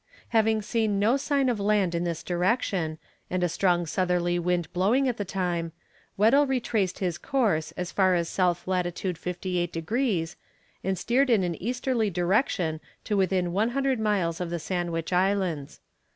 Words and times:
Having 0.29 0.63
seen 0.63 0.97
no 0.97 1.15
sign 1.15 1.47
of 1.47 1.59
land 1.59 1.93
in 1.93 2.05
this 2.05 2.23
direction, 2.23 2.97
and 3.29 3.43
a 3.43 3.47
strong 3.47 3.85
southerly 3.85 4.39
wind 4.39 4.73
blowing 4.73 5.07
at 5.07 5.17
the 5.17 5.25
time, 5.25 5.73
Weddell 6.17 6.47
retraced 6.47 6.97
his 6.97 7.19
course 7.19 7.71
as 7.73 7.91
far 7.91 8.15
as 8.15 8.39
S. 8.39 8.65
lat. 8.65 8.97
58 8.97 9.71
degrees, 9.71 10.37
and 10.83 10.97
steered 10.97 11.29
in 11.29 11.43
an 11.43 11.53
easterly 11.61 12.09
direction 12.09 12.81
to 13.03 13.15
within 13.15 13.51
100 13.53 13.99
miles 13.99 14.41
of 14.41 14.49
the 14.49 14.57
Sandwich 14.57 15.13
Islands. 15.13 15.81